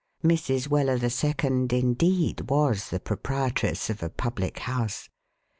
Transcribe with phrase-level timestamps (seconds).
[0.23, 0.67] Mrs.
[0.67, 5.09] Weller the second, indeed, was the proprietress of a public house.